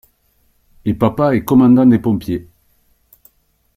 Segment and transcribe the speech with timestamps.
[0.83, 2.47] Et papa est commandant des pompiers.